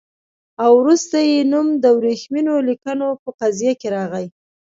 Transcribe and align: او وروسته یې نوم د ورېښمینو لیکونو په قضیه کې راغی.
او 0.63 0.71
وروسته 0.81 1.17
یې 1.29 1.39
نوم 1.51 1.67
د 1.83 1.85
ورېښمینو 1.97 2.53
لیکونو 2.67 3.07
په 3.21 3.29
قضیه 3.39 3.73
کې 3.79 3.87
راغی. 3.95 4.25